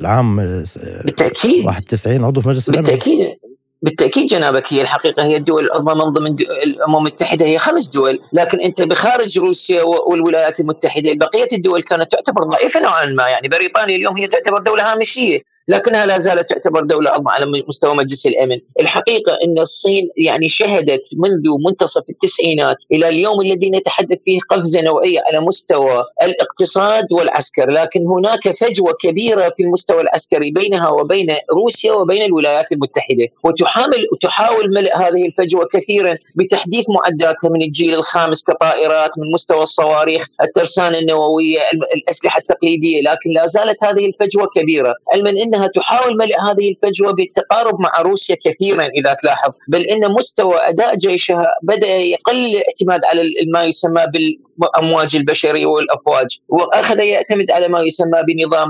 العام 0.00 0.36
بالتأكيد. 1.04 1.66
91 1.66 2.24
عضو 2.24 2.40
في 2.40 2.48
مجلس 2.48 2.68
الأمن. 2.68 2.86
بالتأكيد. 2.86 3.26
بالتأكيد 3.82 4.26
جنابك 4.26 4.72
هي 4.72 4.82
الحقيقة 4.82 5.24
هي 5.24 5.36
الدول 5.36 5.64
العظمى 5.64 5.94
من 5.94 6.12
ضمن 6.12 6.36
الأمم 6.66 6.96
المتحدة 6.96 7.46
هي 7.46 7.58
خمس 7.58 7.90
دول، 7.94 8.18
لكن 8.32 8.60
أنت 8.60 8.82
بخارج 8.82 9.38
روسيا 9.38 9.82
والولايات 9.82 10.60
المتحدة 10.60 11.12
بقية 11.14 11.48
الدول 11.52 11.82
كانت 11.82 12.12
تعتبر 12.12 12.44
ضعيفة 12.44 12.80
نوعا 12.80 13.06
ما، 13.06 13.28
يعني 13.28 13.48
بريطانيا 13.48 13.96
اليوم 13.96 14.16
هي 14.16 14.26
تعتبر 14.26 14.58
دولة 14.58 14.92
هامشية، 14.92 15.40
لكنها 15.72 16.06
لا 16.06 16.18
زالت 16.18 16.50
تعتبر 16.50 16.82
دولة 16.84 17.10
عظمى 17.10 17.30
على 17.30 17.46
مستوى 17.68 17.94
مجلس 17.94 18.26
الأمن. 18.26 18.58
الحقيقة 18.80 19.32
أن 19.44 19.58
الصين 19.58 20.04
يعني 20.26 20.48
شهدت 20.48 21.04
منذ 21.22 21.44
منتصف 21.66 22.04
التسعينات 22.14 22.76
إلى 22.92 23.08
اليوم 23.08 23.40
الذي 23.40 23.70
نتحدث 23.70 24.18
فيه 24.24 24.38
قفزة 24.50 24.80
نوعية 24.80 25.20
على 25.26 25.40
مستوى 25.40 26.04
الاقتصاد 26.22 27.06
والعسكر 27.12 27.66
لكن 27.70 28.00
هناك 28.06 28.44
فجوة 28.60 28.92
كبيرة 29.02 29.48
في 29.56 29.62
المستوى 29.62 30.00
العسكري 30.00 30.50
بينها 30.50 30.88
وبين 30.88 31.26
روسيا 31.58 31.92
وبين 31.92 32.22
الولايات 32.22 32.72
المتحدة. 32.72 33.26
وتحامل 33.44 34.06
تحاول 34.22 34.74
ملء 34.74 34.96
هذه 34.96 35.26
الفجوة 35.26 35.68
كثيرا 35.72 36.16
بتحديث 36.36 36.84
معداتها 36.96 37.50
من 37.50 37.62
الجيل 37.62 37.94
الخامس 37.94 38.42
كطائرات 38.48 39.10
من 39.18 39.32
مستوى 39.34 39.62
الصواريخ 39.62 40.22
الترسانة 40.42 40.98
النووية 40.98 41.60
الأسلحة 41.96 42.38
التقليدية 42.38 43.02
لكن 43.02 43.30
لا 43.34 43.46
زالت 43.46 43.84
هذه 43.84 44.06
الفجوة 44.06 44.46
كبيرة. 44.56 44.94
علما 45.12 45.30
أن 45.30 45.54
إنها 45.62 45.70
تحاول 45.74 46.16
ملء 46.16 46.34
هذه 46.40 46.66
الفجوة 46.70 47.12
بالتقارب 47.12 47.80
مع 47.80 48.00
روسيا 48.00 48.36
كثيرا 48.44 48.84
إذا 48.84 49.16
تلاحظ، 49.22 49.52
بل 49.68 49.80
إن 49.80 50.12
مستوى 50.18 50.56
أداء 50.56 50.96
جيشها 50.96 51.46
بدأ 51.62 51.86
يقل 51.86 52.46
الاعتماد 52.46 53.04
على 53.04 53.22
ما 53.52 53.64
يسمى 53.64 54.02
بالأمواج 54.12 55.16
البشرية 55.16 55.66
والأفواج، 55.66 56.26
وأخذ 56.48 56.98
يعتمد 56.98 57.50
على 57.50 57.68
ما 57.68 57.80
يسمى 57.80 58.18
بنظام 58.28 58.68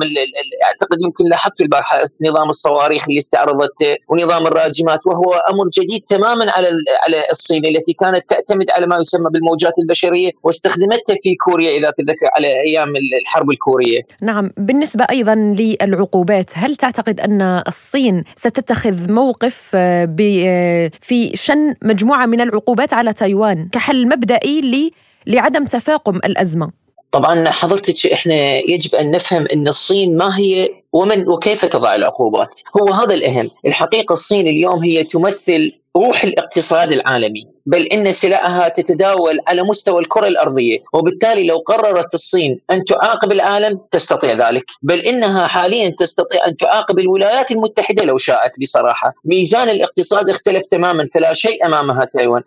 أعتقد 0.66 0.98
يمكن 1.04 1.24
لاحظت 1.28 1.60
البارحه 1.60 1.98
نظام 2.28 2.48
الصواريخ 2.48 3.02
اللي 3.08 3.20
استعرضته 3.20 3.96
ونظام 4.08 4.46
الراجمات 4.46 5.00
وهو 5.06 5.32
أمر 5.50 5.64
جديد 5.78 6.02
تماما 6.08 6.50
على 6.50 6.68
على 7.04 7.24
الصين 7.32 7.64
التي 7.64 7.92
كانت 7.92 8.24
تعتمد 8.30 8.70
على 8.70 8.86
ما 8.86 8.96
يسمى 8.96 9.30
بالموجات 9.32 9.72
البشرية 9.82 10.30
واستخدمتها 10.42 11.16
في 11.22 11.34
كوريا 11.44 11.70
إذا 11.78 11.90
تذكر 11.90 12.28
على 12.36 12.48
أيام 12.60 12.88
الحرب 13.20 13.50
الكورية. 13.50 14.00
نعم، 14.22 14.50
بالنسبة 14.56 15.06
أيضا 15.10 15.34
للعقوبات 15.34 16.50
هل 16.54 16.71
هل 16.72 16.76
تعتقد 16.76 17.20
أن 17.20 17.42
الصين 17.68 18.24
ستتخذ 18.36 19.12
موقف 19.12 19.72
آه، 19.74 20.16
آه، 20.20 20.90
في 21.00 21.36
شن 21.36 21.74
مجموعة 21.82 22.26
من 22.26 22.40
العقوبات 22.40 22.94
على 22.94 23.12
تايوان 23.12 23.68
كحل 23.72 24.08
مبدئي 24.08 24.92
لعدم 25.26 25.64
تفاقم 25.64 26.16
الأزمة؟ 26.16 26.70
طبعا 27.12 27.50
حضرتك 27.50 28.06
إحنا 28.12 28.34
يجب 28.58 28.94
أن 28.94 29.10
نفهم 29.10 29.46
أن 29.52 29.68
الصين 29.68 30.16
ما 30.16 30.38
هي 30.38 30.68
ومن 30.92 31.28
وكيف 31.28 31.64
تضع 31.64 31.94
العقوبات 31.94 32.50
هو 32.80 32.94
هذا 32.94 33.14
الأهم 33.14 33.50
الحقيقة 33.66 34.12
الصين 34.12 34.48
اليوم 34.48 34.84
هي 34.84 35.04
تمثل 35.04 35.72
روح 35.96 36.24
الاقتصاد 36.24 36.92
العالمي 36.92 37.46
بل 37.66 37.82
إن 37.82 38.14
سلعها 38.14 38.68
تتداول 38.68 39.38
على 39.46 39.62
مستوى 39.62 40.00
الكرة 40.00 40.26
الأرضية 40.26 40.78
وبالتالي 40.94 41.46
لو 41.46 41.58
قررت 41.58 42.14
الصين 42.14 42.60
أن 42.70 42.84
تعاقب 42.84 43.32
العالم 43.32 43.78
تستطيع 43.92 44.48
ذلك 44.48 44.64
بل 44.82 44.98
إنها 44.98 45.46
حاليا 45.46 45.94
تستطيع 45.98 46.46
أن 46.48 46.56
تعاقب 46.56 46.98
الولايات 46.98 47.50
المتحدة 47.50 48.04
لو 48.04 48.18
شاءت 48.18 48.52
بصراحة. 48.62 49.12
ميزان 49.24 49.68
الاقتصاد 49.68 50.28
اختلف 50.28 50.62
تماما 50.70 51.08
فلا 51.14 51.34
شيء 51.34 51.66
أمامها 51.66 52.04
تايوان. 52.04 52.42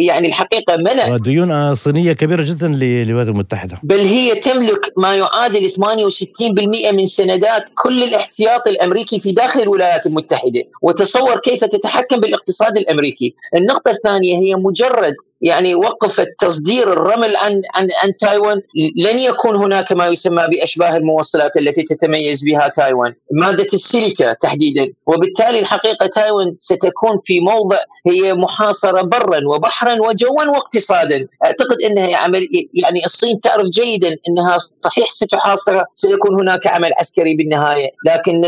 يعني 0.00 0.28
الحقيقة 0.28 0.76
منع 0.76 1.16
ديون 1.16 1.74
صينية 1.74 2.12
كبيرة 2.12 2.44
جدا 2.46 2.68
للولايات 2.68 3.28
المتحدة. 3.28 3.80
بل 3.82 4.00
هي 4.00 4.40
تملك 4.40 4.80
ما 4.96 5.14
يعادل 5.16 5.70
68% 5.70 6.92
من 6.92 7.06
سندات 7.06 7.64
كل 7.82 8.02
الاحتياطي 8.02 8.70
الأمريكي 8.70 9.20
في 9.20 9.32
داخل 9.32 9.60
الولايات 9.60 10.06
المتحدة. 10.06 10.62
وتصور 10.82 11.38
كيف 11.38 11.64
تتحكم 11.64 12.20
بالاقتصاد 12.20 12.76
الأمريكي. 12.84 13.34
النقطة 13.54 13.90
الثانية 13.90 14.38
هي 14.38 14.54
مجرد 14.54 15.14
يعني 15.40 15.74
وقفت 15.74 16.28
تصدير 16.40 16.92
الرمل 16.92 17.36
عن 17.36 17.52
عن 17.74 17.86
عن 18.02 18.12
تايوان. 18.20 18.58
لن 19.06 19.18
يكون 19.18 19.56
هناك 19.56 19.92
ما 19.92 20.06
يسمى 20.06 20.44
بأشباه 20.50 20.96
الموصلات 20.96 21.52
التي 21.56 21.82
تتميز 21.90 22.38
بها 22.46 22.68
تايوان. 22.76 23.12
مادة 23.32 23.66
السيليكا 23.74 24.32
تحديدا. 24.42 24.86
وبالتالي 25.06 25.58
الحقيقة 25.58 26.06
تايوان 26.06 26.54
ستكون 26.58 27.16
في 27.24 27.40
موضع 27.40 27.78
هي 28.06 28.34
محاصرة 28.34 29.02
برا 29.02 29.40
وبحرا 29.54 29.94
وجوا 29.94 30.44
واقتصادا. 30.54 31.18
أعتقد 31.44 31.76
إنها 31.84 32.16
عمل 32.16 32.42
يعني 32.82 33.00
الصين 33.06 33.40
تعرف 33.40 33.66
جيدا 33.66 34.16
إنها 34.28 34.58
صحيح 34.84 35.06
ستحاصر 35.20 35.82
سيكون 35.94 36.40
هناك 36.40 36.66
عمل 36.66 36.90
عسكري 36.98 37.34
بالنهاية. 37.36 37.88
لكن 38.06 38.40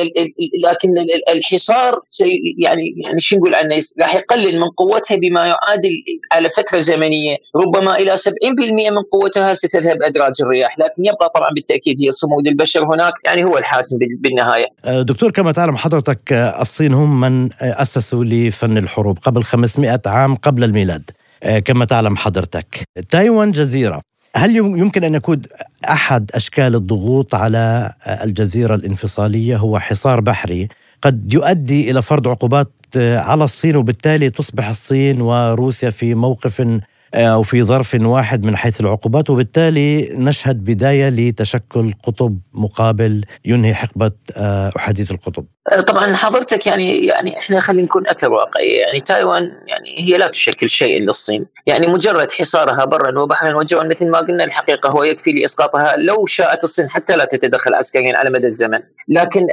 لكن 0.65 0.91
الحصار 1.35 2.01
يعني 2.65 2.83
يعني 3.05 3.21
شو 3.21 3.37
نقول 3.37 3.55
عنه؟ 3.55 3.77
راح 4.01 4.15
يقلل 4.27 4.61
من 4.61 4.69
قوتها 4.77 5.17
بما 5.17 5.41
يعادل 5.41 5.95
على 6.33 6.51
فترة 6.51 6.81
زمنية. 6.83 7.37
ربما 7.57 7.97
إلى 7.97 8.17
70% 8.17 8.91
من 8.91 9.03
قوتها 9.13 9.55
ستذهب 9.55 10.03
أدراج 10.03 10.33
الرياح 10.41 10.79
لكن 10.79 11.05
يبقى 11.05 11.33
طبعا 11.35 11.51
بالتأكيد 11.55 11.97
هي 12.01 12.13
صمود 12.13 12.47
البشر 12.47 12.85
هناك 12.95 13.13
يعني 13.25 13.45
هو 13.45 13.59
الحاسم 13.59 13.99
بالنهاية. 14.21 14.67
أه، 14.85 15.03
دكتور 15.03 15.31
كما 15.31 15.53
تعلم 15.53 15.77
حضرتك 15.77 16.33
أه، 16.33 16.63
الصين 16.63 16.95
هم 16.95 17.21
من 17.21 17.49
أسسوا 17.61 18.25
لفن 18.25 18.79
الحروب 18.79 19.19
قبل 19.19 19.43
500 19.45 20.01
عام 20.07 20.35
قبل 20.35 20.65
الميلاد. 20.65 21.11
أه، 21.43 21.59
كما 21.59 21.85
تعلم 21.85 22.17
حضرتك. 22.17 22.67
تايوان 23.11 23.51
جزيرة. 23.51 24.01
هل 24.37 24.57
يمكن 24.57 25.05
أن 25.05 25.15
يكون 25.15 25.43
أحد 25.91 26.31
أشكال 26.35 26.75
الضغوط 26.75 27.35
على 27.35 27.93
الجزيرة 28.25 28.75
الانفصالية؟ 28.75 29.57
هو 29.57 29.79
حصار 29.79 30.21
بحري. 30.21 30.69
قد 31.07 31.33
يؤدي 31.33 31.91
إلى 31.91 32.03
فرض 32.03 32.29
عقوبات 32.29 32.73
على 32.97 33.45
الصين 33.45 33.77
وبالتالي 33.77 34.31
تصبح 34.31 34.69
الصين 34.69 35.21
وروسيا 35.21 35.91
في 35.91 36.15
موقف 36.15 36.81
أو 37.15 37.43
في 37.43 37.63
ظرف 37.63 37.97
واحد 38.01 38.45
من 38.45 38.57
حيث 38.57 38.81
العقوبات 38.81 39.31
وبالتالي 39.31 40.09
نشهد 40.13 40.65
بداية 40.65 41.09
لتشكل 41.09 41.93
قطب 42.03 42.39
مقابل 42.55 43.25
ينهي 43.45 43.75
حقبة 43.75 44.13
أحادية 44.77 45.11
القطب. 45.11 45.45
طبعا 45.89 46.17
حضرتك 46.17 46.67
يعني 46.67 47.07
يعني 47.07 47.39
إحنا 47.39 47.61
خلينا 47.61 47.83
نكون 47.83 48.07
أكثر 48.07 48.29
واقعية. 48.29 48.81
يعني 48.81 49.01
تايوان 49.01 49.43
يعني 49.43 49.89
هي 49.99 50.19
لا 50.19 50.29
تشكل 50.29 50.71
شيء 50.71 51.01
للصين 51.01 51.47
يعني 51.67 51.87
مجرد 51.87 52.29
حصارها 52.31 52.85
برا 52.85 53.19
وبحرا 53.19 53.55
وجوا 53.55 53.85
مثل 53.85 54.11
ما 54.11 54.19
قلنا 54.19 54.45
الحقيقة 54.45 54.89
هو 54.89 55.03
يكفي 55.05 55.33
لإسقاطها 55.33 55.97
لو 55.97 56.27
شاءت 56.27 56.65
الصين 56.65 56.91
حتى 56.91 57.17
لا 57.17 57.25
تتدخل 57.33 57.75
عسكريا 57.75 58.17
على 58.17 58.31
مدى 58.31 58.47
الزمن. 58.47 58.81
لكن 59.09 59.47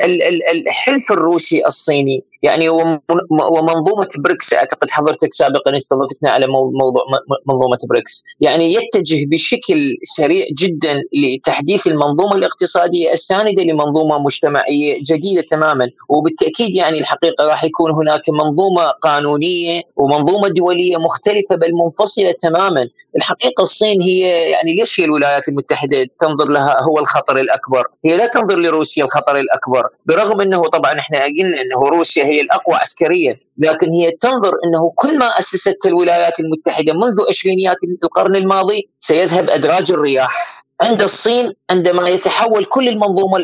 الحلف 0.67 1.11
الروسي 1.11 1.67
الصيني 1.67 2.23
يعني 2.43 2.69
ومنظومه 2.69 4.07
بريكس 4.23 4.53
أعتقد 4.53 4.89
حضرتك 4.89 5.33
سابقا 5.33 5.77
استضفتنا 5.77 6.29
على 6.29 6.47
موضوع 6.47 7.03
منظومة 7.47 7.77
بريكس. 7.89 8.23
يعني 8.41 8.73
يتجه 8.73 9.25
بشكل 9.31 9.79
سريع 10.17 10.45
جدا 10.61 11.01
لتحديث 11.21 11.87
المنظومة 11.87 12.35
الاقتصادية 12.35 13.13
الساندة 13.13 13.63
لمنظومة 13.63 14.19
مجتمعية 14.19 14.95
جديدة 15.09 15.43
تماما. 15.51 15.87
وبالتأكيد 16.09 16.75
يعني 16.75 16.99
الحقيقة 16.99 17.47
راح 17.49 17.63
يكون 17.63 17.91
هناك 17.91 18.21
منظومة 18.29 18.85
قانونية 19.03 19.81
ومنظومة 19.97 20.47
دولية 20.49 20.97
مختلفة 20.97 21.55
بل 21.55 21.71
منفصلة 21.83 22.33
تماما. 22.41 22.87
الحقيقة 23.17 23.63
الصين 23.63 24.01
هي 24.01 24.19
يعني 24.51 24.75
ليش 24.75 24.99
هي 24.99 25.05
الولايات 25.05 25.47
المتحدة 25.47 26.07
تنظر 26.21 26.47
لها 26.51 26.77
هو 26.81 26.99
الخطر 26.99 27.37
الأكبر؟ 27.37 27.83
هي 28.05 28.17
لا 28.17 28.27
تنظر 28.27 28.55
لروسيا 28.55 29.05
الخطر 29.05 29.35
الأكبر 29.43 29.83
برغم 30.05 30.41
إنه 30.41 30.61
طبعا 30.75 30.99
إحنا 30.99 31.17
قلنا 31.37 31.61
إنه 31.61 31.79
روسيا 31.97 32.23
هي 32.25 32.41
الأقوى 32.41 32.75
عسكريا 32.75 33.33
لكن 33.57 33.89
هي 33.89 34.11
تنظر 34.11 34.53
إنه 34.65 34.91
كل 34.95 35.17
ما 35.19 35.25
أسست 35.25 35.85
الولايات 35.85 36.39
المتحدة 36.39 36.93
منذ 36.93 37.17
عشرينيات 37.29 37.77
القرن 38.03 38.35
الماضي 38.35 38.89
سيذهب 38.99 39.49
أدراج 39.49 39.91
الرياح 39.91 40.63
عند 40.81 41.01
الصين 41.01 41.53
عندما 41.69 42.09
يتحول 42.09 42.65
كل 42.65 42.87
المنظومة 42.87 43.37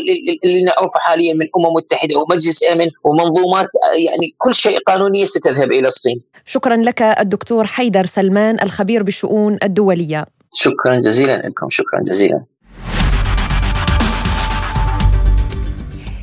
اللي 0.44 0.64
نعرفها 0.64 1.00
حاليا 1.00 1.34
من 1.34 1.48
أمم 1.58 1.74
متحدة 1.76 2.16
ومجلس 2.20 2.64
آمن 2.72 2.90
ومنظومات 3.04 3.68
يعني 4.08 4.28
كل 4.38 4.54
شيء 4.54 4.80
قانونيه 4.88 5.26
ستذهب 5.26 5.72
إلى 5.72 5.88
الصين. 5.88 6.22
شكرا 6.46 6.76
لك 6.76 7.02
الدكتور 7.02 7.64
حيدر 7.66 8.06
سلمان 8.06 8.56
الخبير 8.64 9.04
بالشؤون 9.04 9.58
الدولية. 9.64 10.26
شكرا 10.54 10.96
جزيلا 11.00 11.38
لكم 11.38 11.68
شكرا 11.70 12.00
جزيلا. 12.10 12.44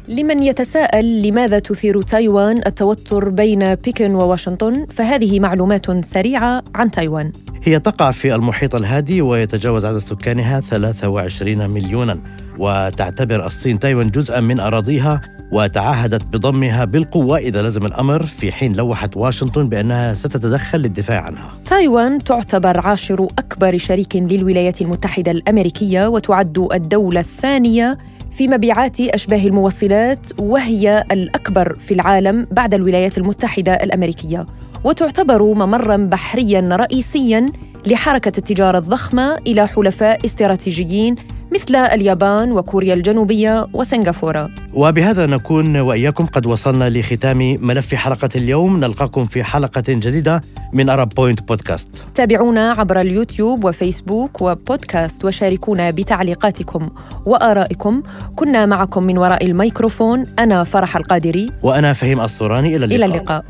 لمن 0.08 0.42
يتساءل 0.42 1.22
لماذا 1.22 1.58
تثير 1.58 2.02
تايوان 2.02 2.66
التوتر 2.66 3.28
بين 3.28 3.74
بكين 3.74 4.14
وواشنطن 4.14 4.86
فهذه 4.86 5.40
معلومات 5.40 6.04
سريعة 6.04 6.62
عن 6.74 6.90
تايوان. 6.90 7.32
هي 7.62 7.78
تقع 7.78 8.10
في 8.10 8.34
المحيط 8.34 8.74
الهادي 8.74 9.22
ويتجاوز 9.22 9.84
عدد 9.84 9.98
سكانها 9.98 10.60
23 10.60 11.70
مليونا 11.70 12.18
وتعتبر 12.58 13.46
الصين 13.46 13.78
تايوان 13.78 14.10
جزءا 14.10 14.40
من 14.40 14.60
أراضيها 14.60 15.20
وتعهدت 15.52 16.24
بضمها 16.24 16.84
بالقوة 16.84 17.38
إذا 17.38 17.62
لزم 17.62 17.86
الأمر 17.86 18.26
في 18.26 18.52
حين 18.52 18.72
لوحت 18.72 19.16
واشنطن 19.16 19.68
بأنها 19.68 20.14
ستتدخل 20.14 20.78
للدفاع 20.78 21.20
عنها 21.20 21.50
تايوان 21.66 22.18
تعتبر 22.18 22.80
عاشر 22.80 23.26
أكبر 23.38 23.78
شريك 23.78 24.16
للولايات 24.16 24.80
المتحدة 24.80 25.30
الأمريكية 25.30 26.06
وتعد 26.06 26.68
الدولة 26.72 27.20
الثانية 27.20 27.98
في 28.36 28.48
مبيعات 28.48 29.00
أشباه 29.00 29.46
الموصلات 29.46 30.26
وهي 30.38 31.04
الأكبر 31.12 31.74
في 31.78 31.94
العالم 31.94 32.46
بعد 32.50 32.74
الولايات 32.74 33.18
المتحدة 33.18 33.72
الأمريكية. 33.72 34.46
وتعتبر 34.84 35.42
ممرا 35.42 35.96
بحريا 35.96 36.68
رئيسيا 36.72 37.46
لحركة 37.86 38.32
التجارة 38.38 38.78
الضخمة 38.78 39.36
إلى 39.46 39.66
حلفاء 39.66 40.24
استراتيجيين 40.24 41.14
مثل 41.54 41.76
اليابان 41.76 42.52
وكوريا 42.52 42.94
الجنوبية 42.94 43.66
وسنغافورة. 43.72 44.50
وبهذا 44.74 45.26
نكون 45.26 45.76
وإياكم 45.76 46.26
قد 46.26 46.46
وصلنا 46.46 46.90
لختام 46.90 47.58
ملف 47.60 47.94
حلقة 47.94 48.28
اليوم. 48.36 48.80
نلقاكم 48.80 49.26
في 49.26 49.44
حلقة 49.44 49.84
جديدة 49.88 50.40
من 50.72 50.88
أرب 50.88 51.08
بوينت 51.08 51.48
بودكاست 51.48 51.88
تابعونا 52.14 52.70
عبر 52.70 53.00
اليوتيوب 53.00 53.64
وفيسبوك 53.64 54.42
وبودكاست 54.42 55.24
وشاركونا 55.24 55.90
بتعليقاتكم 55.90 56.88
وآرائكم. 57.26 58.02
كنا 58.36 58.66
معكم 58.66 59.02
من 59.02 59.18
وراء 59.18 59.46
الميكروفون 59.46 60.24
أنا 60.38 60.64
فرح 60.64 60.96
القادري. 60.96 61.50
وأنا 61.62 61.92
فهيم 61.92 62.20
الصوراني. 62.20 62.76
إلى 62.76 62.84
اللقاء, 62.84 62.96
إلى 62.96 63.04
اللقاء. 63.04 63.44